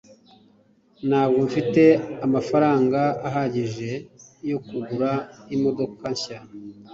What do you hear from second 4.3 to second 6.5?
yo kugura imodoka nshya